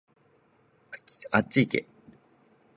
[1.29, 1.85] あっちいけ